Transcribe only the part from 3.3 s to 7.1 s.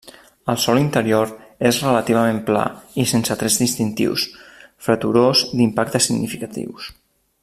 trets distintius, freturós d'impactes significatius.